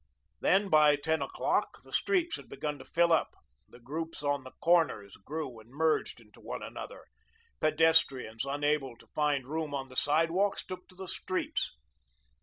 Then, 0.39 0.67
by 0.67 0.95
ten 0.95 1.21
o'clock, 1.21 1.83
the 1.83 1.93
streets 1.93 2.35
had 2.37 2.49
begun 2.49 2.79
to 2.79 2.83
fill 2.85 3.13
up, 3.13 3.35
the 3.69 3.77
groups 3.79 4.23
on 4.23 4.43
the 4.43 4.53
corners 4.59 5.15
grew 5.15 5.59
and 5.59 5.69
merged 5.69 6.19
into 6.19 6.41
one 6.41 6.63
another; 6.63 7.05
pedestrians, 7.59 8.43
unable 8.43 8.97
to 8.97 9.05
find 9.13 9.45
room 9.45 9.75
on 9.75 9.89
the 9.89 9.95
sidewalks, 9.95 10.65
took 10.65 10.87
to 10.87 10.95
the 10.95 11.07
streets. 11.07 11.75